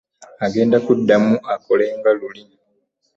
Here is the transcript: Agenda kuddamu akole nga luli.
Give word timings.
Agenda 0.45 0.77
kuddamu 0.85 1.35
akole 1.53 1.85
nga 1.97 2.11
luli. 2.19 2.43